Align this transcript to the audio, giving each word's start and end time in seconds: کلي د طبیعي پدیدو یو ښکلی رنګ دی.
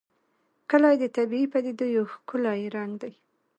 کلي 0.69 0.95
د 0.99 1.03
طبیعي 1.17 1.45
پدیدو 1.53 1.85
یو 1.97 2.05
ښکلی 2.13 2.61
رنګ 2.75 2.93
دی. 3.01 3.13